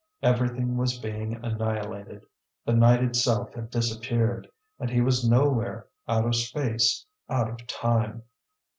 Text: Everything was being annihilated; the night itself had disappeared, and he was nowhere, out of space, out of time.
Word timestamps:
Everything 0.23 0.77
was 0.77 0.97
being 0.97 1.35
annihilated; 1.45 2.23
the 2.65 2.73
night 2.73 3.03
itself 3.03 3.53
had 3.53 3.69
disappeared, 3.69 4.47
and 4.79 4.89
he 4.89 4.99
was 4.99 5.29
nowhere, 5.29 5.85
out 6.07 6.25
of 6.25 6.35
space, 6.35 7.05
out 7.29 7.47
of 7.47 7.67
time. 7.67 8.23